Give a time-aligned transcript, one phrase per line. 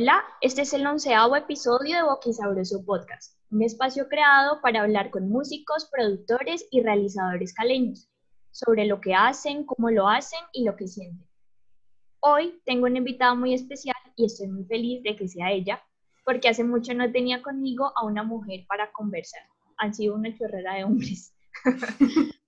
[0.00, 5.28] Hola, este es el onceavo episodio de Boquisabroso Podcast, un espacio creado para hablar con
[5.28, 8.08] músicos, productores y realizadores caleños
[8.50, 11.28] sobre lo que hacen, cómo lo hacen y lo que sienten.
[12.20, 15.82] Hoy tengo una invitada muy especial y estoy muy feliz de que sea ella,
[16.24, 19.42] porque hace mucho no tenía conmigo a una mujer para conversar.
[19.76, 21.34] Han sido una chorrera de hombres.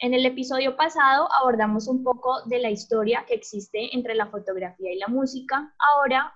[0.00, 4.92] en el episodio pasado abordamos un poco de la historia que existe entre la fotografía
[4.92, 5.74] y la música.
[5.78, 6.34] Ahora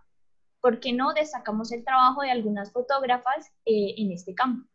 [0.61, 4.69] ¿por qué no destacamos el trabajo de algunas fotógrafas eh, en este campo?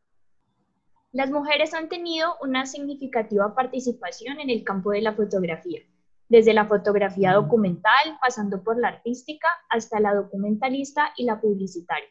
[1.12, 5.82] Las mujeres han tenido una significativa participación en el campo de la fotografía,
[6.28, 12.10] desde la fotografía documental, pasando por la artística, hasta la documentalista y la publicitaria.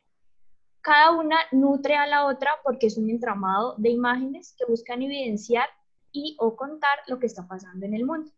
[0.81, 5.69] Cada una nutre a la otra porque es un entramado de imágenes que buscan evidenciar
[6.13, 8.31] y o contar lo que está pasando en el mundo.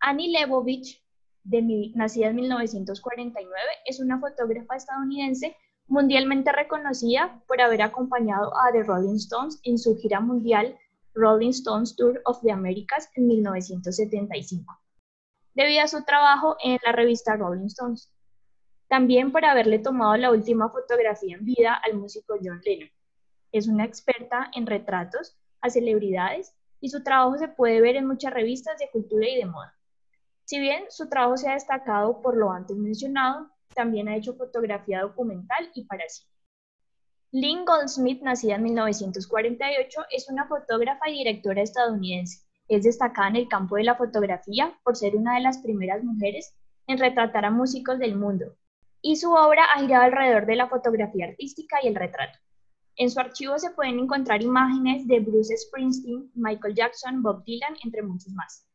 [0.00, 0.32] Annie
[1.44, 8.82] Leibovitz nacida en 1949, es una fotógrafa estadounidense mundialmente reconocida por haber acompañado a The
[8.82, 10.78] Rolling Stones en su gira mundial
[11.14, 14.78] Rolling Stones Tour of the Americas en 1975,
[15.54, 18.12] debido a su trabajo en la revista Rolling Stones.
[18.88, 22.90] También por haberle tomado la última fotografía en vida al músico John Lennon.
[23.52, 28.32] Es una experta en retratos a celebridades y su trabajo se puede ver en muchas
[28.32, 29.77] revistas de cultura y de moda.
[30.48, 35.02] Si bien su trabajo se ha destacado por lo antes mencionado, también ha hecho fotografía
[35.02, 36.24] documental y para sí.
[37.32, 42.46] Lynn Goldsmith, nacida en 1948, es una fotógrafa y directora estadounidense.
[42.66, 46.54] Es destacada en el campo de la fotografía por ser una de las primeras mujeres
[46.86, 48.56] en retratar a músicos del mundo,
[49.02, 52.38] y su obra ha girado alrededor de la fotografía artística y el retrato.
[52.96, 58.00] En su archivo se pueden encontrar imágenes de Bruce Springsteen, Michael Jackson, Bob Dylan, entre
[58.00, 58.67] muchos más.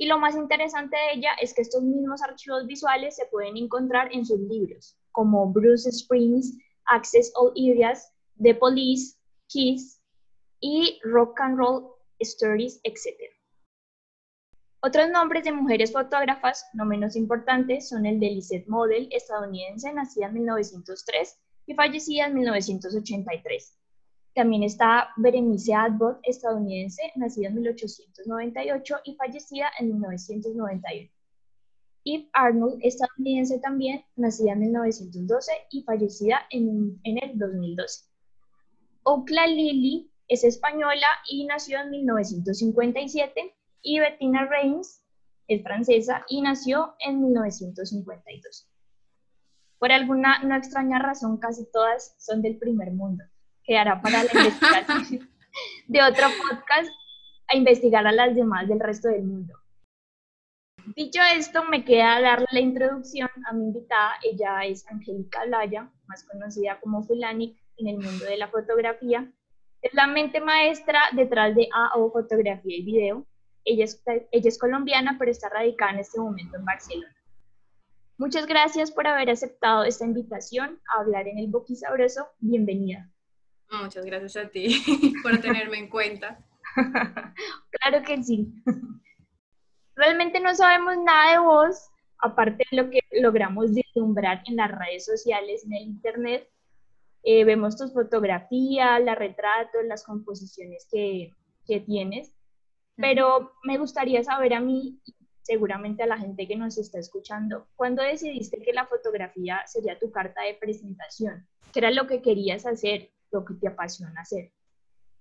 [0.00, 4.08] Y lo más interesante de ella es que estos mismos archivos visuales se pueden encontrar
[4.14, 6.56] en sus libros, como Bruce Springs,
[6.86, 9.16] Access All Areas, The Police,
[9.48, 10.00] Kiss
[10.60, 11.88] y Rock and Roll
[12.20, 13.34] Stories, etc.
[14.80, 20.26] Otros nombres de mujeres fotógrafas, no menos importantes, son el de Lisette Model, estadounidense, nacida
[20.26, 21.36] en 1903
[21.66, 23.77] y fallecida en 1983.
[24.38, 31.10] También está Berenice Adbot, estadounidense, nacida en 1898 y fallecida en 1991.
[32.04, 38.04] Eve Arnold, estadounidense también, nacida en 1912 y fallecida en, en el 2012.
[39.02, 45.02] Okla Lily es española y nació en 1957 y Bettina Reins
[45.48, 48.68] es francesa y nació en 1952.
[49.80, 53.24] Por alguna no extraña razón, casi todas son del primer mundo
[53.68, 55.28] quedará para la investigación
[55.88, 56.90] de otro podcast
[57.48, 59.54] a investigar a las demás del resto del mundo.
[60.96, 64.12] Dicho esto, me queda darle la introducción a mi invitada.
[64.22, 69.30] Ella es Angélica Laya, más conocida como Fulani en el mundo de la fotografía.
[69.82, 73.26] Es la mente maestra detrás de AO Fotografía y Video.
[73.64, 77.14] Ella es, ella es colombiana, pero está radicada en este momento en Barcelona.
[78.16, 82.28] Muchas gracias por haber aceptado esta invitación a hablar en el Boqui Sabroso.
[82.40, 83.10] Bienvenida.
[83.70, 84.82] Muchas gracias a ti
[85.22, 86.38] por tenerme en cuenta.
[87.70, 88.52] claro que sí.
[89.94, 95.04] Realmente no sabemos nada de vos, aparte de lo que logramos deslumbrar en las redes
[95.04, 96.48] sociales, en el internet.
[97.24, 101.34] Eh, vemos tus fotografías, las retratos, las composiciones que,
[101.66, 102.32] que tienes,
[102.96, 105.00] pero me gustaría saber a mí,
[105.42, 110.10] seguramente a la gente que nos está escuchando, ¿cuándo decidiste que la fotografía sería tu
[110.10, 111.46] carta de presentación?
[111.72, 113.10] ¿Qué era lo que querías hacer?
[113.30, 114.52] Lo que te apasiona hacer?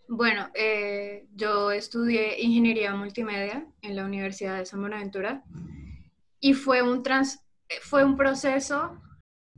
[0.09, 5.43] Bueno, eh, yo estudié ingeniería multimedia en la Universidad de San Buenaventura
[6.39, 7.43] y fue un, trans,
[7.81, 9.01] fue un proceso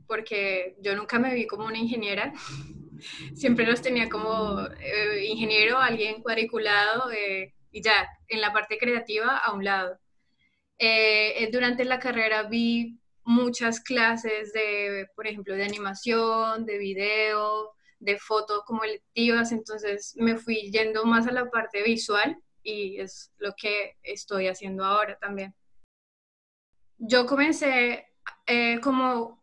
[0.08, 2.32] porque yo nunca me vi como una ingeniera,
[3.34, 9.36] siempre los tenía como eh, ingeniero, alguien cuadriculado eh, y ya, en la parte creativa
[9.36, 10.00] a un lado.
[11.52, 18.64] durante la carrera vi muchas clases de, por ejemplo, de animación, de video, de fotos
[18.64, 23.96] como electivas, entonces me fui yendo más a la parte visual y es lo que
[24.02, 25.54] estoy haciendo ahora también.
[26.98, 28.08] Yo comencé
[28.46, 29.42] eh, como,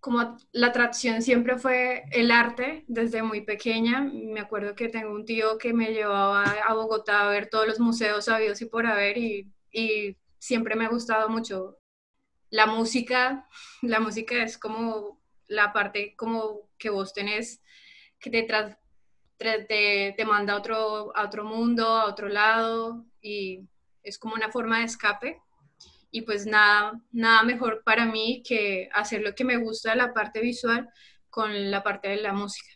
[0.00, 4.00] como la atracción siempre fue el arte desde muy pequeña.
[4.02, 7.80] Me acuerdo que tengo un tío que me llevaba a Bogotá a ver todos los
[7.80, 11.78] museos sabidos y por haber y, y siempre me ha gustado mucho.
[12.50, 13.48] La música,
[13.82, 17.60] la música es como la parte como que vos tenés
[18.24, 18.30] que
[19.38, 23.60] te, te, manda a otro, a otro mundo, a otro lado, y
[24.02, 25.40] es como una forma de escape.
[26.10, 30.40] y pues nada, nada mejor para mí que hacer lo que me gusta, la parte
[30.40, 30.88] visual,
[31.28, 32.70] con la parte de la música.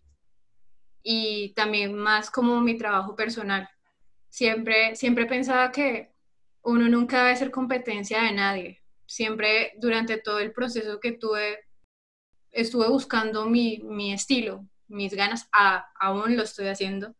[1.02, 3.68] Y también más como mi trabajo personal.
[4.28, 6.12] Siempre, siempre pensaba que
[6.62, 8.82] uno nunca debe ser competencia de nadie.
[9.06, 11.60] Siempre durante todo el proceso que tuve,
[12.50, 15.48] estuve buscando mi, mi estilo, mis ganas,
[16.00, 17.14] aún lo estoy haciendo.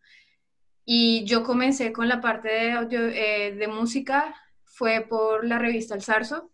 [0.84, 4.34] Y yo comencé con la parte de, audio, eh, de música,
[4.64, 6.50] fue por la revista El Zarzo,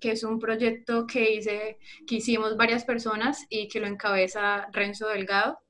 [0.00, 5.08] que es un proyecto que, hice, que hicimos varias personas y que lo encabeza Renzo
[5.08, 5.60] Delgado.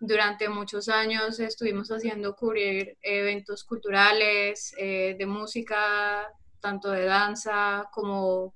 [0.00, 6.26] Durante muchos años estuvimos haciendo cubrir eventos culturales, eh, de música,
[6.60, 8.54] tanto de danza como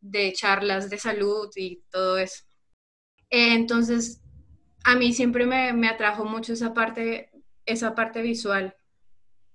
[0.00, 2.44] de charlas de salud y todo eso.
[3.30, 4.20] entonces,
[4.84, 7.30] a mí siempre me, me, atrajo mucho esa parte,
[7.66, 8.76] esa parte visual.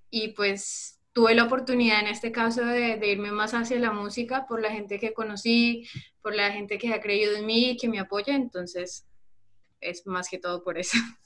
[0.09, 4.61] Y pues tuve la oportunidad en este caso de, irme más hacia la música por
[4.61, 5.87] la gente que conocí,
[6.21, 8.35] por la gente que ha creído en mí y que me apoya.
[8.35, 9.07] Entonces,
[9.81, 10.97] es más que todo por eso.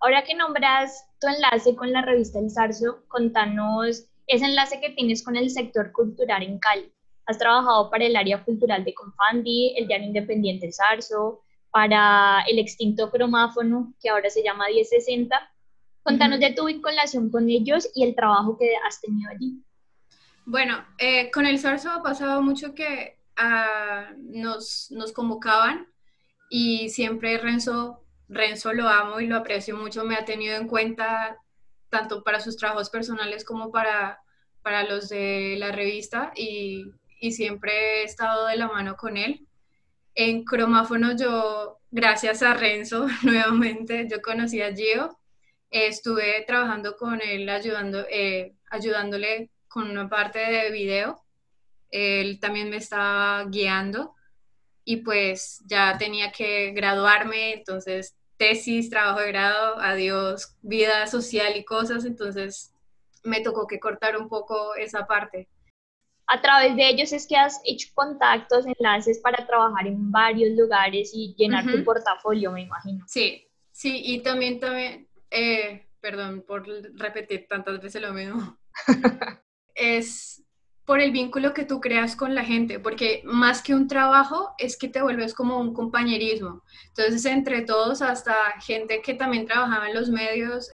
[0.00, 5.22] Ahora que nombras tu enlace con la revista El Zarzo, contanos ese enlace que tienes
[5.22, 6.92] con el sector cultural en Cali.
[7.26, 11.42] Has trabajado para el área cultural de Confandi, el diario independiente El Zarzo,
[11.74, 15.34] para el extinto cromáfono, que ahora se llama 1060.
[16.04, 19.60] Contanos de tu vinculación con ellos y el trabajo que has tenido allí.
[20.44, 25.88] Bueno, eh, con el Zarzo ha pasado mucho que uh, nos, nos convocaban
[26.48, 31.38] y siempre Renzo Renzo lo amo y lo aprecio mucho, me ha tenido en cuenta
[31.88, 34.20] tanto para sus trabajos personales como para,
[34.62, 36.84] para los de la revista y,
[37.18, 39.44] y siempre he estado de la mano con él.
[40.14, 45.18] En cromáfono yo, gracias a Renzo nuevamente, yo conocí a Gio,
[45.70, 51.20] estuve trabajando con él ayudando, eh, ayudándole con una parte de video,
[51.90, 54.14] él también me estaba guiando
[54.84, 61.64] y pues ya tenía que graduarme, entonces tesis, trabajo de grado, adiós, vida social y
[61.64, 62.72] cosas, entonces
[63.24, 65.48] me tocó que cortar un poco esa parte.
[66.26, 71.10] A través de ellos es que has hecho contactos, enlaces para trabajar en varios lugares
[71.12, 73.04] y llenar tu portafolio, me imagino.
[73.06, 78.58] Sí, sí, y también, también, eh, perdón por repetir tantas veces lo mismo,
[79.74, 80.44] es
[80.84, 84.76] por el vínculo que tú creas con la gente, porque más que un trabajo es
[84.76, 86.62] que te vuelves como un compañerismo.
[86.88, 90.70] Entonces, entre todos, hasta gente que también trabajaba en los medios,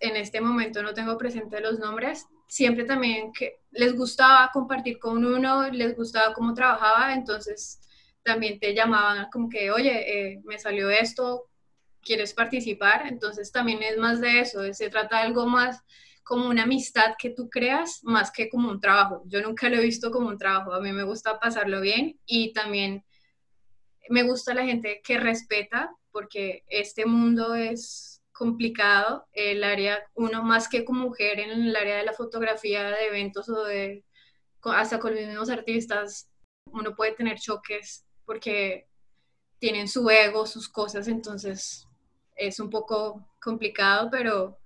[0.00, 5.24] en este momento no tengo presente los nombres, siempre también que les gustaba compartir con
[5.24, 7.80] uno, les gustaba cómo trabajaba, entonces
[8.22, 11.48] también te llamaban como que, oye, eh, me salió esto,
[12.02, 13.06] ¿quieres participar?
[13.06, 15.82] Entonces también es más de eso, se trata de algo más
[16.26, 19.22] como una amistad que tú creas más que como un trabajo.
[19.26, 20.74] Yo nunca lo he visto como un trabajo.
[20.74, 23.04] A mí me gusta pasarlo bien y también
[24.08, 29.26] me gusta la gente que respeta porque este mundo es complicado.
[29.32, 33.48] El área, uno más que como mujer en el área de la fotografía de eventos
[33.48, 34.04] o de
[34.62, 36.28] hasta con los mismos artistas,
[36.72, 38.88] uno puede tener choques porque
[39.58, 41.86] tienen su ego, sus cosas, entonces
[42.34, 44.58] es un poco complicado, pero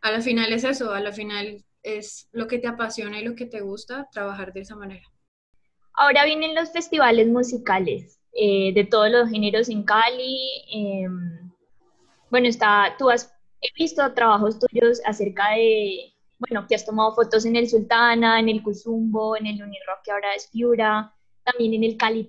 [0.00, 3.34] a la final es eso, a la final es lo que te apasiona y lo
[3.34, 5.06] que te gusta, trabajar de esa manera.
[5.94, 10.48] Ahora vienen los festivales musicales eh, de todos los géneros en Cali.
[10.72, 11.49] Em,
[12.30, 17.44] bueno, está, tú has he visto trabajos tuyos acerca de, bueno, que has tomado fotos
[17.44, 21.84] en el Sultana, en el Cusumbo, en el Unirock, que ahora es Piura, también en
[21.84, 22.28] el Cali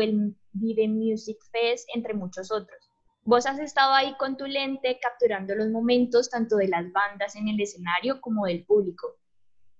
[0.00, 2.78] el Vive Music Fest, entre muchos otros.
[3.24, 7.48] Vos has estado ahí con tu lente capturando los momentos tanto de las bandas en
[7.48, 9.16] el escenario como del público.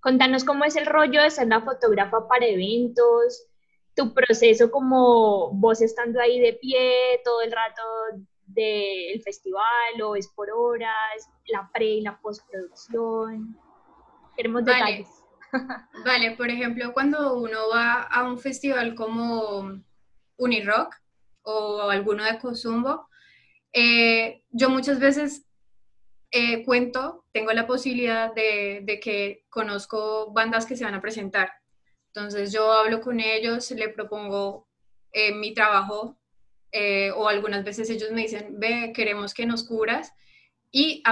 [0.00, 3.46] Contanos cómo es el rollo de ser la fotógrafa para eventos,
[3.94, 7.82] tu proceso como vos estando ahí de pie todo el rato
[8.54, 13.56] del festival o es por horas, la pre y la postproducción.
[14.36, 15.08] Queremos detalles.
[16.04, 19.82] Vale, por ejemplo, cuando uno va a un festival como
[20.36, 20.94] Unirock
[21.42, 23.08] o alguno de Cosumbo,
[23.72, 25.46] eh, yo muchas veces
[26.30, 31.52] eh, cuento, tengo la posibilidad de, que conozco bandas que se van a presentar.
[32.08, 34.68] Entonces yo hablo con ellos, le propongo
[35.12, 36.19] eh, mi trabajo
[37.16, 40.12] o algunas veces ellos me dicen, ve, queremos que nos curas.
[40.72, 41.02] Y,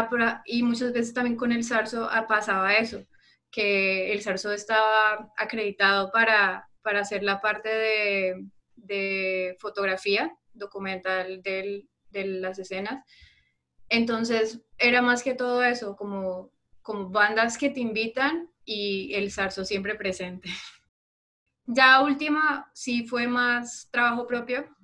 [0.46, 3.04] y muchas veces también con el Sarso pasaba eso,
[3.50, 8.46] que el Sarso estaba acreditado para, para hacer la parte de,
[8.76, 13.04] de fotografía documental del, de las escenas.
[13.88, 19.64] Entonces, era más que todo eso, como, como bandas que te invitan y el zarzo
[19.64, 20.50] siempre presente.
[21.70, 24.74] Ya última sí fue más trabajo propio,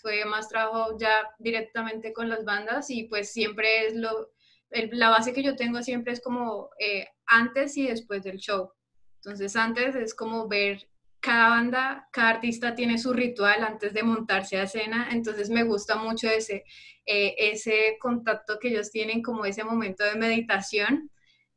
[0.00, 4.30] fue más trabajo ya directamente con las bandas y pues siempre es lo,
[4.70, 8.72] la base que yo tengo siempre es como eh, antes y después del show.
[9.16, 10.88] Entonces antes es como ver
[11.20, 15.96] cada banda, cada artista tiene su ritual antes de montarse a escena, entonces me gusta
[15.96, 16.64] mucho ese,
[17.04, 21.10] eh, ese contacto que ellos tienen como ese momento de meditación.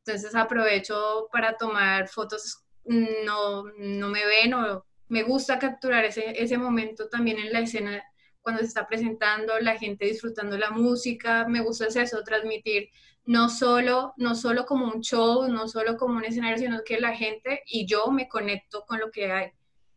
[0.06, 6.58] Entonces aprovecho para tomar fotos, no, no me ven o me gusta capturar ese, ese
[6.58, 8.04] momento también en la escena
[8.44, 12.90] cuando se está presentando, la gente disfrutando la música, me gusta eso, transmitir
[13.26, 17.16] no solo, no solo como un show, no solo como un escenario, sino que la
[17.16, 19.52] gente y yo me conecto con lo que hay.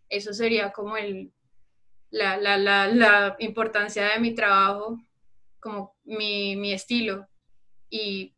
[0.08, 1.32] Eso sería como el,
[2.10, 5.00] la, la, la, la importancia de mi trabajo,
[5.58, 7.26] como mi, mi estilo.
[7.90, 8.32] Y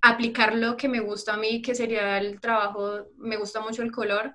[0.00, 3.92] aplicar lo que me gusta a mí, que sería el trabajo, me gusta mucho el
[3.92, 4.34] color,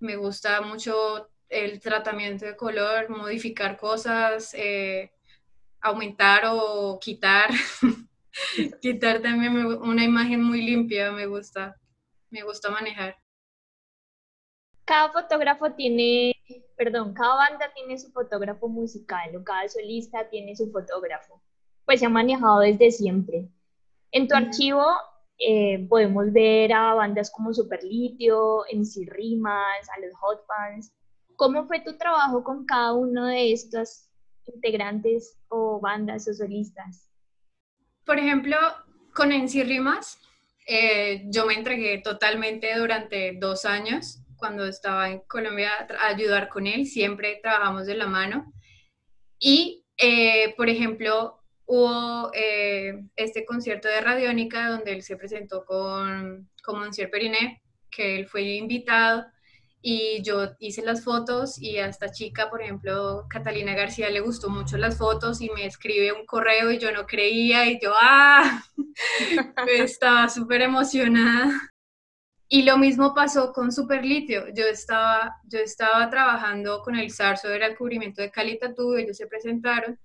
[0.00, 5.10] me gusta mucho el tratamiento de color, modificar cosas, eh,
[5.80, 7.50] aumentar o quitar.
[8.80, 11.76] quitar también una imagen muy limpia, me gusta,
[12.30, 13.16] me gusta manejar.
[14.84, 16.34] Cada fotógrafo tiene,
[16.76, 21.42] perdón, cada banda tiene su fotógrafo musical o cada solista tiene su fotógrafo.
[21.84, 23.48] Pues se ha manejado desde siempre.
[24.12, 24.84] En tu archivo
[25.38, 30.92] eh, podemos ver a bandas como Superlitio, MC Rimas, a los Hot Fans,
[31.38, 34.08] ¿Cómo fue tu trabajo con cada uno de estos
[34.44, 37.08] integrantes o bandas o solistas?
[38.04, 38.56] Por ejemplo,
[39.14, 40.18] con Enci Rimas,
[40.66, 46.66] eh, yo me entregué totalmente durante dos años cuando estaba en Colombia a ayudar con
[46.66, 48.52] él, siempre trabajamos de la mano.
[49.38, 56.50] Y, eh, por ejemplo, hubo eh, este concierto de Radiónica donde él se presentó con,
[56.64, 59.24] con Monsieur Periné, que él fue invitado
[59.80, 64.50] y yo hice las fotos y a esta chica, por ejemplo, Catalina García, le gustó
[64.50, 68.62] mucho las fotos y me escribe un correo y yo no creía y yo, ¡ah!
[69.68, 71.72] estaba súper emocionada.
[72.50, 74.46] Y lo mismo pasó con Superlitio.
[74.54, 78.58] Yo estaba, yo estaba trabajando con el SAR sobre el cubrimiento de Cali
[78.98, 79.98] ellos se presentaron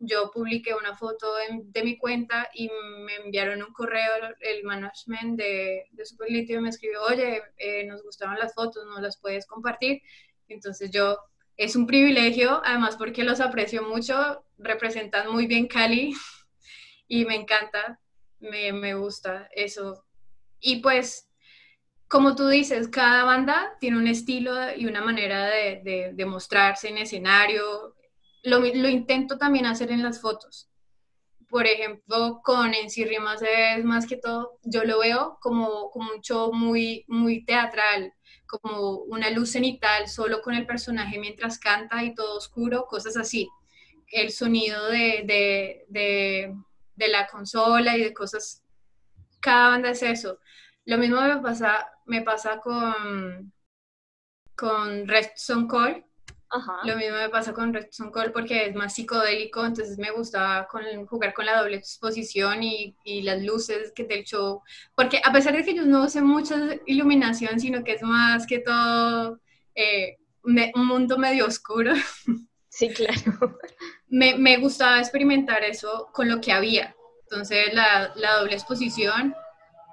[0.00, 1.26] yo publiqué una foto
[1.62, 2.70] de, mi cuenta y
[3.04, 8.02] me enviaron un correo el management de, de Superlitio y me escribió, oye, eh, nos
[8.02, 10.00] gustaron las fotos, ¿no las puedes compartir?
[10.48, 11.18] Entonces yo,
[11.58, 16.14] es un privilegio, además porque los aprecio mucho, representan muy bien Cali
[17.06, 18.00] y me encanta,
[18.38, 20.06] me, me gusta eso.
[20.60, 21.30] Y pues,
[22.08, 26.88] como tú dices, cada banda tiene un estilo y una manera de, de, de mostrarse
[26.88, 27.94] en escenario,
[28.42, 30.68] lo, intento también hacer en las fotos.
[31.48, 36.52] Por ejemplo, con En es más que todo, yo lo veo como, como un show
[36.52, 38.14] muy, muy teatral,
[38.46, 43.48] como una luz cenital solo con el personaje mientras canta y todo oscuro, cosas así.
[44.12, 46.54] El sonido de, de, de,
[46.94, 48.62] de la consola y de cosas,
[49.40, 50.38] cada banda es eso.
[50.84, 53.52] Lo mismo me pasa, me pasa con,
[54.56, 56.04] con Redstone Call,
[56.84, 60.82] lo mismo me pasa con Redstone Call porque es más psicodélico, entonces me gusta con,
[61.06, 64.62] jugar con la doble exposición y, y, las luces que del show,
[64.96, 68.58] porque a pesar de que ellos no usen mucha iluminación, sino que es más que
[68.58, 69.40] todo
[69.74, 71.92] eh, un mundo medio oscuro.
[72.72, 73.58] Sí, claro.
[74.08, 76.94] me, me, gustaba experimentar eso con lo que había.
[77.24, 79.34] Entonces la, la doble exposición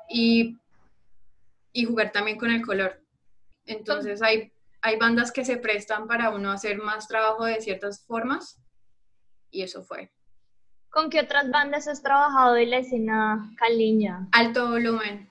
[0.08, 0.56] y,
[1.74, 3.02] y jugar también con el color.
[3.66, 4.52] Entonces hay
[4.88, 8.62] hay bandas que se prestan para uno hacer más trabajo de ciertas formas
[9.52, 10.12] y eso fue.
[10.90, 14.30] ¿Con qué otras bandas has trabajado en la escena caleña?
[14.32, 15.30] Alto Volumen.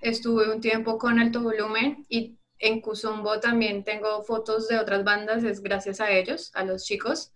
[0.00, 5.44] Estuve un tiempo con Alto Volumen y en Cusumbo también tengo fotos de otras bandas,
[5.44, 7.30] es gracias a ellos, a los chicos.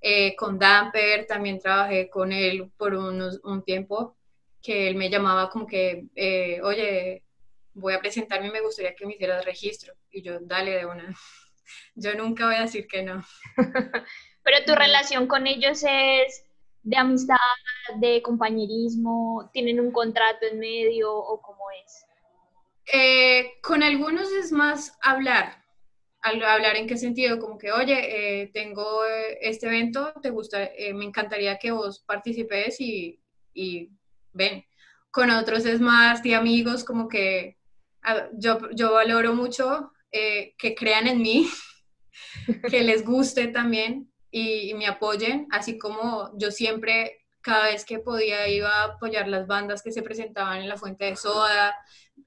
[0.00, 4.16] Eh, con Damper también trabajé con él por unos, un tiempo,
[4.62, 7.24] que él me llamaba como que, eh, oye,
[7.78, 9.94] voy a presentarme y me gustaría que me hicieras registro.
[10.10, 11.04] Y yo, dale de una.
[11.94, 13.22] Yo nunca voy a decir que no.
[14.42, 16.44] Pero tu relación con ellos es
[16.82, 17.36] de amistad,
[18.00, 22.06] de compañerismo, tienen un contrato en medio o cómo es?
[22.90, 25.64] Eh, con algunos es más hablar.
[26.20, 31.04] Hablar en qué sentido, como que, oye, eh, tengo eh, este evento, te gusta, me
[31.04, 33.20] encantaría que vos participes y,
[33.52, 33.90] y
[34.32, 34.64] ven.
[35.10, 37.57] Con otros es más de amigos, como que
[38.38, 41.48] yo, yo valoro mucho eh, que crean en mí,
[42.70, 48.48] que les guste también y, me apoyen, así como yo siempre, cada vez que podía,
[48.48, 51.74] iba a apoyar las bandas que se presentaban en la Fuente de Soda,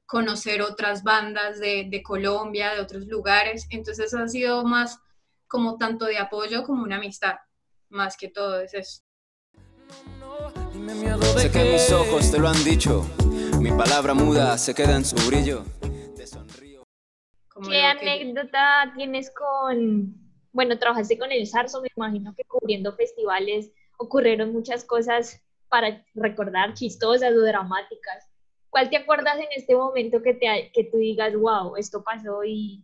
[0.06, 3.68] conocer otras bandas de, de, Colombia, de otros lugares.
[3.70, 5.00] Entonces eso ha sido más
[5.48, 7.36] como tanto de apoyo como una amistad,
[7.90, 9.02] más que todo es eso.
[11.38, 13.06] Sé que mis ojos te lo han dicho,
[13.62, 15.64] mi palabra muda se queda en su brillo.
[17.70, 20.16] ¿Qué anécdota tienes con,
[20.52, 25.40] bueno, trabajaste con el Sarso, me imagino que cubriendo festivales ocurrieron muchas cosas
[25.70, 28.28] para recordar, chistosas o dramáticas.
[28.72, 32.84] ¿Cuál te acuerdas en este momento que, te, que tú digas, wow, esto pasó y,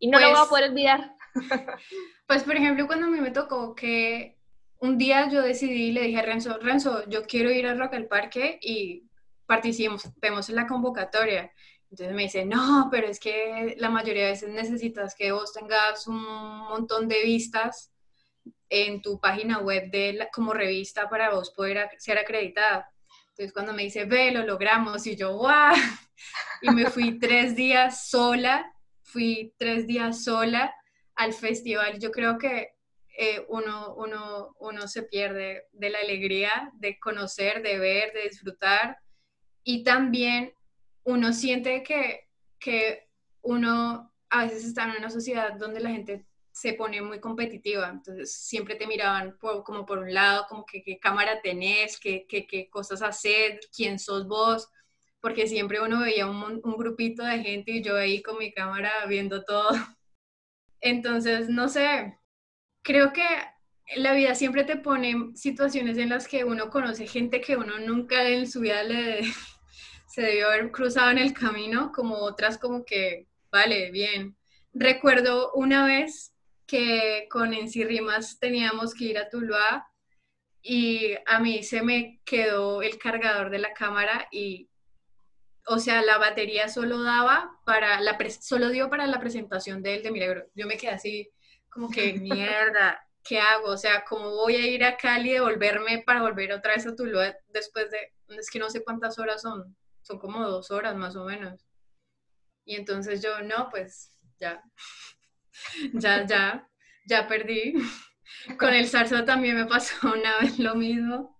[0.00, 1.14] y no lo voy a pues poder olvidar?
[2.26, 4.36] Pues, por ejemplo, cuando a mí me tocó que
[4.80, 7.94] un día yo decidí y le dije a Renzo, Renzo, yo quiero ir al Rock
[7.94, 9.07] al Parque y
[9.48, 11.50] participemos en la convocatoria.
[11.90, 16.06] Entonces me dice, no, pero es que la mayoría de veces necesitas que vos tengas
[16.06, 17.90] un montón de vistas
[18.68, 22.92] en tu página web de como revista para vos poder ser acreditada.
[23.30, 25.74] Entonces cuando me dice, ve, lo logramos, y yo, ¡guau!
[26.60, 28.70] Y me fui tres días sola,
[29.02, 30.74] fui tres días sola
[31.14, 31.98] al festival.
[31.98, 32.74] Yo creo que
[33.16, 38.98] eh, uno, uno, uno se pierde de la alegría de conocer, de ver, de disfrutar.
[39.70, 40.54] Y también
[41.04, 42.26] uno siente que,
[42.58, 43.06] que
[43.42, 48.32] uno a veces está en una sociedad donde la gente se pone muy competitiva, entonces
[48.32, 53.02] siempre te miraban como por un lado, como que qué cámara tenés, qué, qué, cosas
[53.02, 54.70] hacer, quién sos vos,
[55.20, 58.90] porque siempre uno veía un, un, grupito de gente y yo ahí con mi cámara
[59.06, 59.68] viendo todo.
[60.80, 62.18] Entonces, no sé,
[62.80, 63.26] creo que
[63.96, 68.26] la vida siempre te pone situaciones en las que uno conoce gente que uno nunca
[68.26, 69.20] en su vida le,
[70.18, 74.36] se debió haber cruzado en el camino, como otras como que, vale, bien.
[74.74, 76.34] Recuerdo una vez
[76.66, 79.88] que con Encirrimas teníamos que ir a Tuluá
[80.60, 84.68] y a mí se me quedó el cargador de la cámara y,
[85.68, 90.02] o sea, la batería solo daba para la, solo dio para la presentación de él
[90.02, 90.46] de Milagro.
[90.56, 91.30] Yo me quedé así
[91.68, 93.68] como que, mierda, ¿qué hago?
[93.68, 96.96] O sea, ¿cómo voy a ir a Cali y devolverme para volver otra vez a
[96.96, 99.76] Tuluá después de, es que no sé cuántas horas son,
[100.08, 101.66] son como dos horas más o menos.
[102.64, 104.62] Y entonces yo, no, pues ya,
[105.92, 106.68] ya, ya,
[107.06, 107.74] ya perdí.
[108.58, 111.38] Con el zarzo también me pasó una vez lo mismo.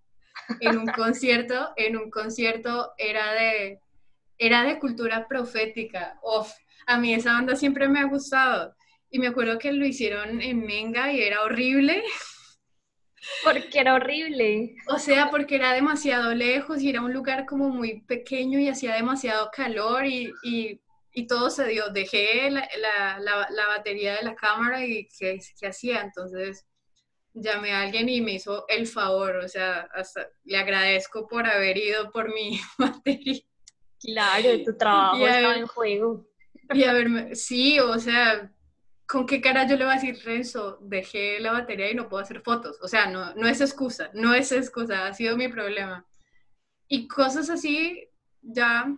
[0.59, 3.81] En un concierto, en un concierto era de,
[4.37, 6.19] era de cultura profética.
[6.23, 6.51] Uf,
[6.87, 8.75] a mí esa banda siempre me ha gustado.
[9.09, 12.03] Y me acuerdo que lo hicieron en Menga y era horrible.
[13.43, 14.75] Porque era horrible.
[14.87, 18.95] O sea, porque era demasiado lejos y era un lugar como muy pequeño y hacía
[18.95, 20.79] demasiado calor y, y
[21.13, 21.89] y todo se dio.
[21.89, 22.67] Dejé la,
[23.19, 26.01] la, la, batería de la cámara y ¿qué, ¿qué, hacía?
[26.01, 26.65] Entonces
[27.33, 31.77] llamé a alguien y me hizo el favor, o sea, hasta le agradezco por haber
[31.77, 33.41] ido por mi batería.
[33.99, 36.25] Claro, tu trabajo estaba en juego.
[36.71, 38.51] Y ver, sí, o sea,
[39.09, 42.21] ¿con qué cara yo le voy a decir, Renzo, dejé la batería y no puedo
[42.21, 42.77] hacer fotos?
[42.81, 46.05] O sea, no, no es excusa, no es excusa, ha sido mi problema.
[46.87, 48.07] Y cosas así,
[48.43, 48.95] ya,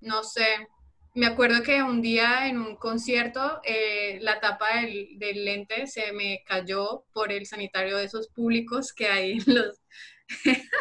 [0.00, 0.68] no sé,
[1.14, 6.12] me acuerdo que un día en un concierto eh, la tapa del, del, lente se
[6.12, 9.80] me cayó por el sanitario de esos públicos que hay en los...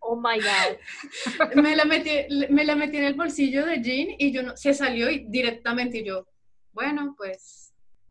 [0.00, 1.62] oh my God.
[1.62, 2.10] me, la metí,
[2.50, 5.98] me la metí en el bolsillo de jean y yo no, se salió y directamente
[5.98, 6.26] y yo,
[6.72, 7.65] bueno, pues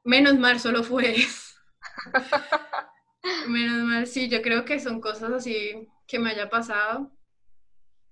[0.05, 1.15] menos mal solo fue
[3.47, 7.11] menos mal, sí, yo creo que son cosas así que me haya pasado.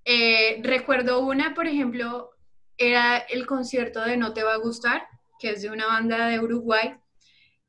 [0.04, 2.32] Eh, recuerdo una, por ejemplo,
[2.78, 5.08] era el concierto de No Te Va a Gustar,
[5.40, 6.96] que es de una banda de Uruguay.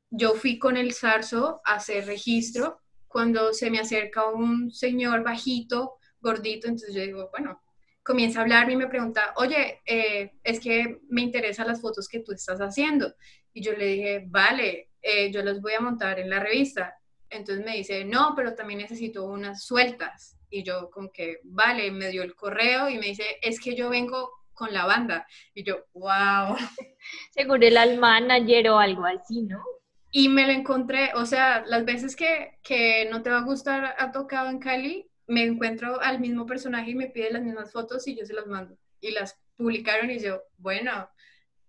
[0.09, 5.97] Yo fui con el Zarzo a hacer registro cuando se me acerca un señor bajito,
[6.19, 7.61] gordito, entonces yo digo, bueno,
[8.05, 12.19] comienza a hablarme y me pregunta, oye, eh, es que me interesan las fotos que
[12.19, 13.11] tú estás haciendo.
[13.51, 16.95] Y yo le dije, vale, eh, yo las voy a montar en la revista.
[17.31, 20.37] Entonces me dice, no, pero también necesito unas sueltas.
[20.51, 23.89] Y yo como que, vale, me dio el correo y me dice, es que yo
[23.89, 25.25] vengo con la banda.
[25.55, 26.55] Y yo, wow.
[27.31, 29.63] Seguro el al manager o algo así, ¿no?
[30.11, 33.95] Y me lo encontré, o sea, las veces que, que no te va a gustar
[33.97, 38.07] ha tocado en Cali, me encuentro al mismo personaje y me pide las mismas fotos
[38.07, 38.77] y yo se las mando.
[38.99, 41.09] Y las publicaron y yo, bueno,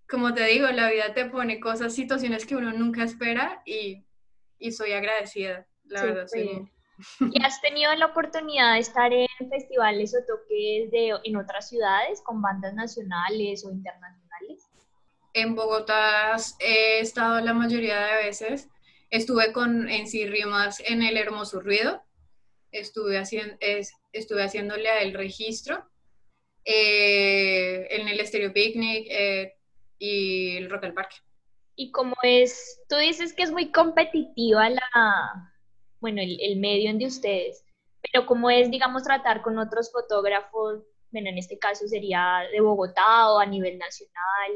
[0.09, 4.05] como te digo, la vida te pone cosas, situaciones que uno nunca espera y,
[4.59, 6.27] y soy agradecida, la verdad.
[6.27, 6.69] Sí.
[7.21, 12.23] ¿Y has tenido la oportunidad de estar en festivales o toques de, en otras ciudades
[12.23, 14.71] con bandas nacionales o internacionales?
[15.35, 18.71] En Bogotá he estado la mayoría de veces.
[19.11, 22.03] Estuve con en Rimas en el Hermoso Ruido.
[22.79, 23.57] Estuve, haciendo,
[24.13, 25.85] estuve haciéndole el registro.
[26.67, 29.55] eh, en el Stereo Picnic eh,
[29.99, 31.17] y el Rock al Parque.
[31.77, 35.53] Y como es, tú dices que es muy competitiva la,
[36.01, 37.65] bueno, el, el medio de ustedes,
[38.03, 43.31] pero como es, digamos, tratar con otros fotógrafos, bueno, en este caso sería de Bogotá
[43.31, 44.53] o a nivel nacional,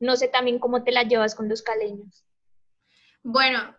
[0.00, 2.24] no sé también cómo te la llevas con los caleños.
[3.22, 3.76] Bueno,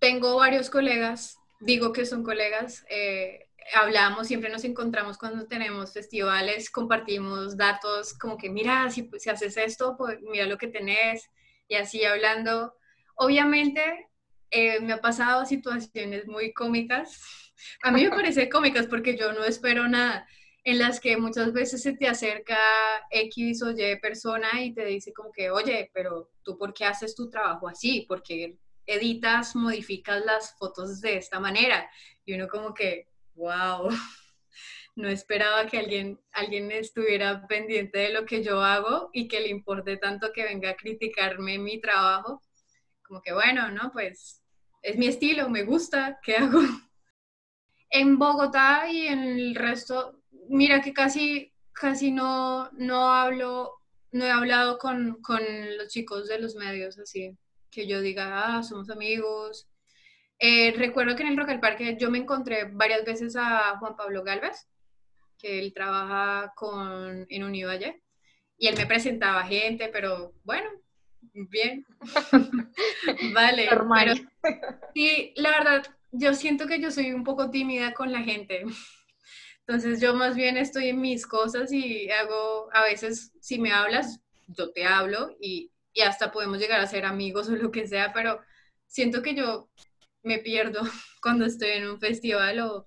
[0.00, 6.70] tengo varios colegas, digo que son colegas, eh, hablamos, siempre nos encontramos cuando tenemos festivales,
[6.70, 11.30] compartimos datos, como que mira, si, si haces esto, pues mira lo que tenés,
[11.68, 12.74] y así hablando.
[13.14, 14.08] Obviamente
[14.50, 17.20] eh, me ha pasado situaciones muy cómicas,
[17.82, 20.26] a mí me parece cómicas porque yo no espero nada,
[20.64, 22.58] en las que muchas veces se te acerca
[23.10, 27.14] X o Y persona y te dice como que, oye, pero tú por qué haces
[27.14, 31.90] tu trabajo así, porque editas, modificas las fotos de esta manera.
[32.24, 33.88] Y uno como que, wow,
[34.96, 39.48] no esperaba que alguien, alguien estuviera pendiente de lo que yo hago y que le
[39.48, 42.42] importe tanto que venga a criticarme mi trabajo.
[43.02, 43.90] Como que bueno, ¿no?
[43.92, 44.42] Pues
[44.82, 46.60] es mi estilo, me gusta, ¿qué hago?
[47.92, 53.80] En Bogotá y en el resto, mira que casi, casi no, no hablo,
[54.12, 55.40] no he hablado con, con
[55.76, 57.36] los chicos de los medios así,
[57.70, 59.68] que yo diga, ah, somos amigos,
[60.42, 63.94] eh, recuerdo que en el Rock al Parque yo me encontré varias veces a Juan
[63.94, 64.68] Pablo Galvez,
[65.38, 68.02] que él trabaja con, en Univalle,
[68.56, 70.70] y él me presentaba gente, pero bueno,
[71.32, 71.84] bien.
[73.34, 73.66] vale.
[73.66, 74.30] Normal.
[74.94, 78.64] sí, la verdad, yo siento que yo soy un poco tímida con la gente.
[79.66, 84.20] Entonces yo más bien estoy en mis cosas y hago, a veces si me hablas,
[84.48, 88.12] yo te hablo y, y hasta podemos llegar a ser amigos o lo que sea,
[88.12, 88.40] pero
[88.86, 89.70] siento que yo
[90.22, 90.80] me pierdo
[91.22, 92.86] cuando estoy en un festival o,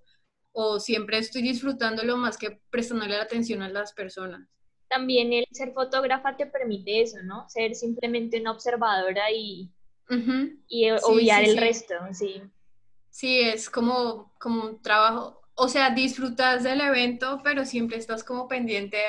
[0.52, 4.48] o siempre estoy disfrutándolo más que prestándole atención a las personas.
[4.88, 7.50] También el ser fotógrafa te permite eso, ¿no?
[7.50, 9.72] Ser simplemente una observadora y,
[10.68, 12.44] y obviar el resto, sí.
[13.10, 18.48] Sí, es como, como un trabajo, o sea, disfrutas del evento, pero siempre estás como
[18.48, 19.00] pendiente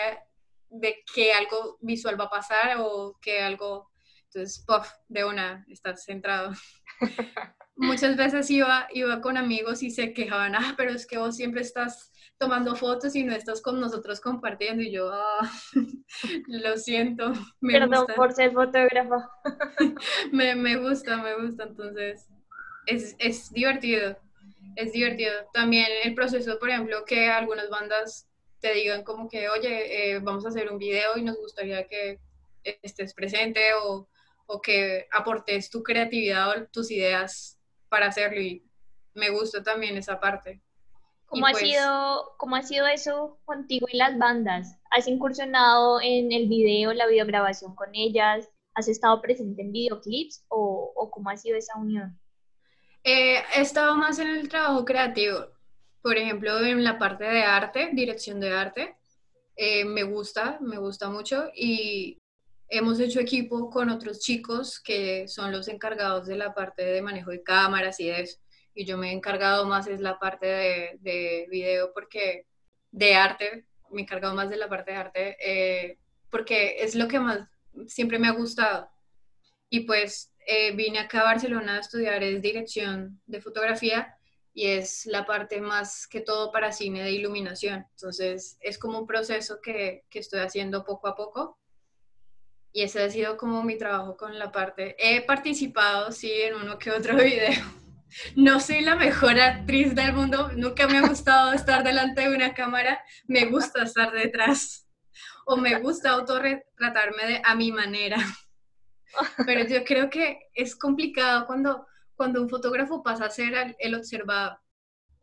[0.81, 3.91] de que algo visual va a pasar o que algo,
[4.25, 6.53] entonces, puff, de una, estás centrado.
[7.77, 11.63] muchas veces iba, iba con amigos y se quejaban, ah, pero es que vos siempre
[11.63, 14.83] estás tomando fotos y no estás con nosotros compartiendo.
[14.83, 15.51] Y yo, ah,
[16.47, 17.33] lo siento.
[17.61, 19.31] Perdón por ser fotógrafa.
[20.33, 21.65] me, me, gusta, me gusta.
[21.65, 22.29] Entonces,
[22.87, 24.17] es, es divertido.
[24.77, 25.33] Es divertido.
[25.53, 28.29] También el proceso, por ejemplo, que algunas bandas
[28.65, 32.19] te digan como que, oye, eh, vamos a hacer un video y nos gustaría que
[32.63, 34.09] estés presente o,
[34.47, 37.59] o que aportes tu creatividad o tus ideas
[37.91, 38.67] para hacerlo y
[39.13, 40.63] me gusta también esa parte.
[41.27, 44.79] ¿Cómo, ha pues sido, ¿Cómo ha sido eso contigo y las bandas?
[44.91, 48.49] ¿Has incursionado en el video, la videograbación con ellas?
[48.75, 52.19] ¿Has estado presente en videoclips o, o cómo ha sido esa unión?
[53.03, 55.49] Eh, he estado más en el trabajo creativo,
[56.05, 58.95] por ejemplo, en la parte de arte, dirección de arte.
[59.57, 62.21] Eh, me gusta, me gusta mucho y
[62.69, 67.31] hemos hecho equipo con otros chicos que son los encargados de la parte de manejo
[67.31, 68.39] de cámaras y eso.
[68.75, 72.49] Y yo me he encargado más es la parte de, de video porque
[72.91, 77.09] de arte, me he encargado más de la parte de arte eh, porque es lo
[77.09, 77.49] que más
[77.87, 78.91] siempre me ha gustado.
[79.71, 84.14] Y pues eh, vine acá a Barcelona a estudiar es dirección de fotografía
[84.55, 87.87] y es la parte más que todo para cine de iluminación.
[87.91, 91.59] Entonces es como un proceso que, que estoy haciendo poco a poco
[92.73, 94.97] y ese ha sido como mi trabajo con la parte.
[94.99, 97.53] He participado, sí, en uno que otro video.
[98.37, 102.55] No soy la mejor actriz del mundo, nunca me ha gustado estar delante de una
[102.55, 104.89] cámara, me gusta estar detrás
[105.47, 108.17] o me gusta autorretratarme de, a mi manera.
[109.47, 111.87] Pero yo creo que es complicado cuando,
[112.17, 114.59] cuando un fotógrafo pasa a ser el observado.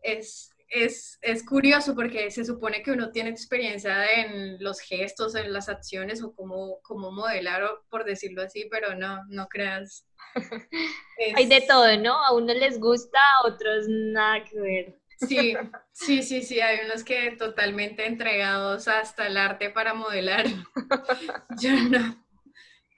[0.01, 5.53] Es, es, es, curioso porque se supone que uno tiene experiencia en los gestos, en
[5.53, 10.05] las acciones o cómo, cómo modelar, por decirlo así, pero no, no creas.
[11.35, 12.13] Hay de todo, ¿no?
[12.23, 15.01] A unos les gusta, a otros nada que ver.
[15.27, 15.55] Sí,
[15.91, 20.45] sí, sí, sí, hay unos que totalmente entregados hasta el arte para modelar.
[21.61, 22.25] Yo no,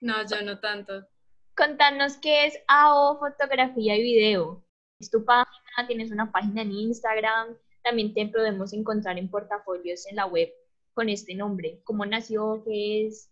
[0.02, 1.08] no, yo no tanto.
[1.56, 4.66] Contanos qué es AO Fotografía y Video.
[5.00, 10.16] Es tu página, tienes una página en Instagram, también te podemos encontrar en portafolios en
[10.16, 10.50] la web
[10.94, 11.80] con este nombre.
[11.84, 12.64] ¿Cómo nació?
[12.66, 13.30] ¿Qué es?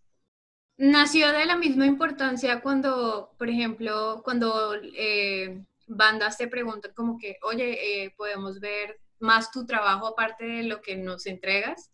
[0.76, 7.38] Nació de la misma importancia cuando, por ejemplo, cuando eh, bandas te preguntan como que,
[7.42, 11.90] oye, eh, podemos ver más tu trabajo aparte de lo que nos entregas.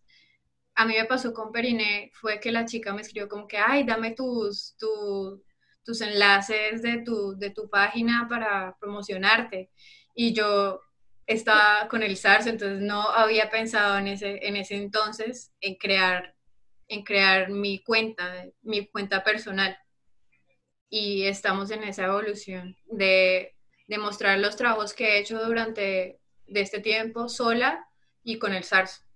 [0.75, 3.85] a mí me pasó con Periné fue que la chica me escribió como que, ay,
[3.85, 4.77] dame tus,
[5.88, 9.70] tus enlaces de tu, de tu página para promocionarte.
[10.14, 10.83] Y yo
[11.27, 16.35] estaba con el SARS, entonces no había pensado en ese, en ese entonces en crear,
[16.88, 19.79] en crear mi cuenta, mi cuenta personal.
[20.90, 26.61] Y estamos en esa evolución de, de mostrar los trabajos que he hecho durante de
[26.61, 27.88] este tiempo sola
[28.22, 29.07] y con el SARS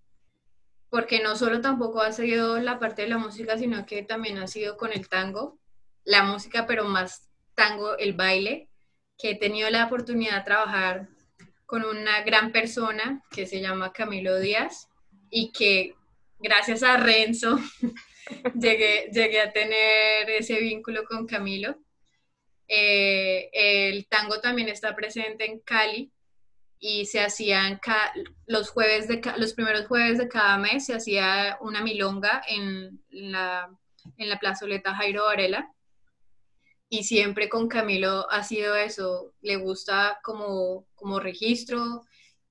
[0.89, 4.47] porque no solo tampoco ha sido la parte de la música, sino que también ha
[4.47, 5.59] sido con el tango,
[6.05, 8.69] la música, pero más tango, el baile,
[9.19, 11.09] que he tenido la oportunidad de trabajar
[11.67, 14.89] con una gran persona que se llama Camilo Díaz
[15.31, 15.95] y que
[16.39, 17.59] gracias a Renzo
[18.59, 21.77] llegué, llegué a tener ese vínculo con Camilo.
[22.69, 26.13] Eh, el tango también está presente en Cali,
[26.85, 27.81] y se hacían
[28.47, 33.71] los jueves los primeros jueves de cada mes se hacía una milonga en la,
[34.17, 35.73] en la plazoleta Jairo Varela
[36.93, 42.03] y siempre con Camilo ha sido eso, le gusta como, como registro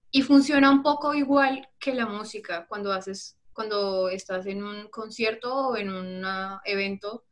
[0.09, 5.67] y funciona un poco igual que la música cuando haces cuando estás en un concierto
[5.67, 6.25] o en un
[6.65, 7.23] evento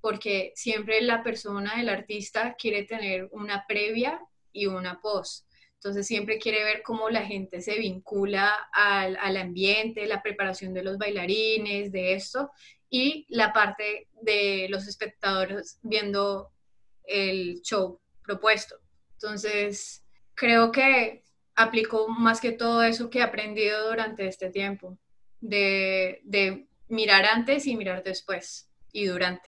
[0.00, 4.20] porque siempre la persona, el artista quiere tener una previa
[4.52, 5.46] y una post.
[5.74, 10.82] Entonces siempre quiere ver cómo la gente se vincula al, al, ambiente, la preparación de
[10.82, 12.50] los bailarines, de esto,
[12.90, 16.50] y la parte de los espectadores viendo
[17.04, 18.76] el show propuesto.
[19.14, 21.24] Entonces, creo que
[21.56, 24.96] aplico más que todo eso que he aprendido durante este tiempo,
[25.40, 29.48] de, de mirar antes y mirar después y durante.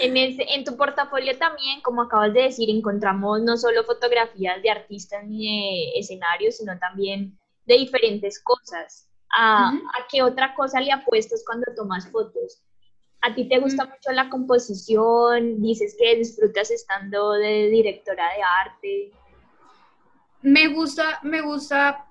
[0.00, 5.24] En, en tu portafolio también, como acabas de decir, encontramos no solo fotografías de artistas
[5.26, 9.08] ni de escenarios, sino también de diferentes cosas.
[9.32, 12.62] ¿A, ¿A, qué otra cosa le apuestas cuando tomas fotos?
[13.22, 13.88] ¿A ti te gusta mm.
[13.88, 15.62] mucho la composición?
[15.62, 19.12] ¿Dices que disfrutas estando de directora de arte?
[20.42, 22.04] Me gusta, me gusta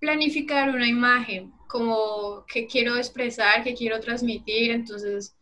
[0.00, 5.36] planificar una imagen, como que quiero expresar, que quiero transmitir, entonces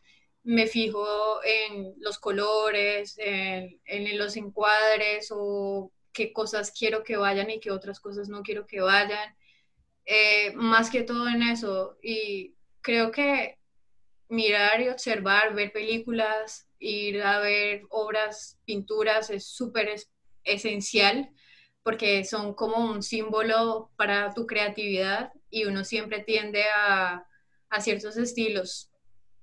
[0.44, 1.04] me fijo
[1.44, 8.00] en los colores, en, los encuadres o qué cosas quiero que vayan y qué otras
[8.00, 9.34] cosas no quiero que vayan.
[10.06, 11.96] Eh, más que todo en eso.
[12.02, 13.58] Y creo que
[14.28, 19.94] mirar y observar, ver películas, ir a ver obras, pinturas es súper
[20.44, 21.30] esencial
[21.82, 27.26] porque son como un símbolo para tu creatividad y uno siempre tiende a,
[27.70, 28.90] a ciertos estilos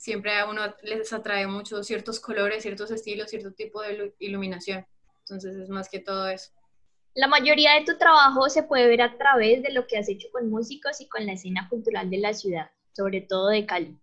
[0.03, 4.85] siempre a uno les atrae mucho ciertos colores, ciertos estilos, cierto tipo de iluminación.
[5.19, 6.51] Entonces es más que todo eso.
[7.15, 10.27] La mayoría de tu trabajo se puede ver a través de lo que has hecho
[10.31, 13.99] con músicos y con la escena cultural de la ciudad, sobre todo de Cali.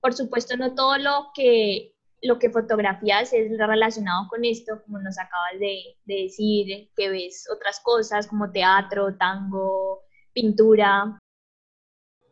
[0.00, 5.18] Por supuesto, no todo lo que, lo que fotografías es relacionado con esto, como nos
[5.18, 10.02] acabas de, de decir, que ves otras cosas como teatro, tango,
[10.32, 11.20] pintura,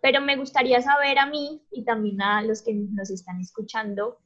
[0.03, 4.19] pero me gustaría saber a mí y también a los que nos están escuchando,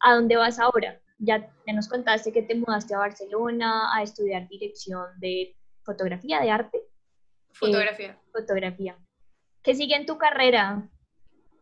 [0.00, 1.00] ¿a dónde vas ahora?
[1.18, 6.50] Ya, ya nos contaste que te mudaste a Barcelona a estudiar dirección de fotografía, de
[6.50, 6.82] arte.
[7.52, 8.10] Fotografía.
[8.10, 8.98] Eh, fotografía.
[9.62, 10.88] ¿Qué sigue en tu carrera?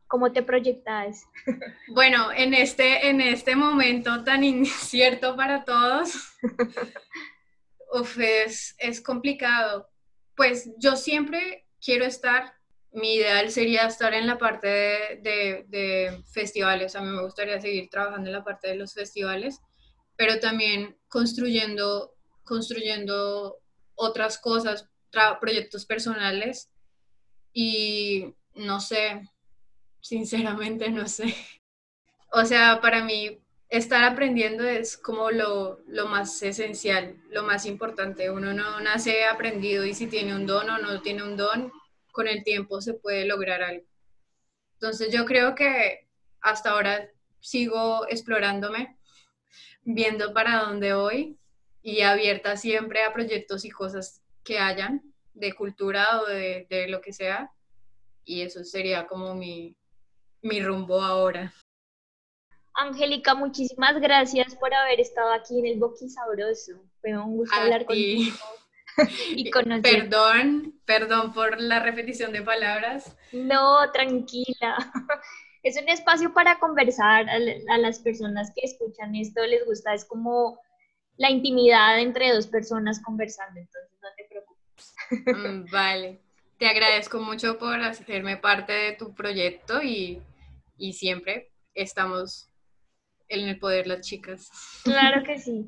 [0.07, 1.25] ¿Cómo te proyectas?
[1.89, 6.13] Bueno, en este, en este momento tan incierto para todos,
[8.19, 9.89] es, es complicado.
[10.35, 12.55] Pues yo siempre quiero estar
[12.95, 16.95] mi ideal sería estar en la parte de, festivales.
[16.95, 19.61] A mí me gustaría seguir trabajando en la parte de los festivales,
[20.17, 23.59] pero también construyendo, construyendo
[23.97, 24.89] otras cosas,
[25.41, 26.71] proyectos personales.
[27.53, 29.29] Y no sé,
[30.01, 31.35] sinceramente no sé.
[32.37, 38.31] O sea, para mí estar aprendiendo es como lo, lo, más esencial, lo más importante.
[38.31, 41.73] Uno no nace aprendido y si tiene un don o no tiene un don,
[42.15, 43.85] con el tiempo se puede lograr algo.
[44.75, 46.09] Entonces yo creo que
[46.41, 48.97] hasta ahora sigo explorándome,
[49.83, 51.37] viendo para dónde voy
[51.83, 55.03] y abierta siempre a proyectos y cosas que hayan
[55.35, 57.51] de cultura o de, lo que sea.
[58.25, 59.77] Y eso sería como mi,
[60.41, 61.53] mi rumbo ahora.
[62.75, 66.75] Angélica, muchísimas gracias por haber estado aquí en el Boqui Sabroso.
[67.01, 68.37] Fue un gusto hablar contigo.
[69.31, 73.17] y Perdón, perdón por la repetición de palabras.
[73.33, 74.77] No, tranquila.
[75.63, 77.27] Es un espacio para conversar.
[77.31, 80.61] A, las personas que escuchan esto les gusta, es como
[81.17, 84.95] la intimidad entre dos personas conversando, entonces no te preocupes.
[85.11, 86.21] Mm, vale.
[86.59, 90.23] Te agradezco mucho por hacerme parte de tu proyecto y,
[90.77, 92.51] y siempre estamos
[93.29, 94.51] en el poder las chicas.
[94.85, 95.67] Claro que sí.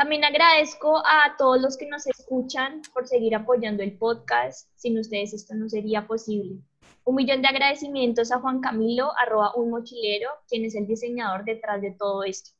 [0.00, 4.66] También agradezco a todos los que nos escuchan por seguir apoyando el podcast.
[4.74, 6.56] Sin ustedes esto no sería posible.
[7.04, 11.82] Un millón de agradecimientos a Juan Camilo, arroba un mochilero, quien es el diseñador detrás
[11.82, 12.52] de todo esto.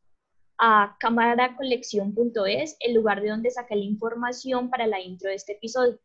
[0.58, 5.98] A camaracolección.es, el lugar de donde saqué la información para la intro de este episodio.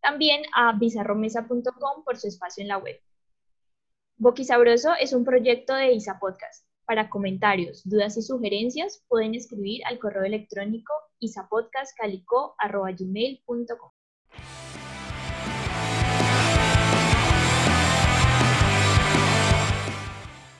[0.00, 3.00] También a bizarromesa.com por su espacio en la web.
[4.16, 6.71] Boqui Sabroso es un proyecto de Isa Podcast.
[6.84, 13.90] Para comentarios, dudas y sugerencias pueden escribir al correo electrónico isapodcastcalico.gmail.com.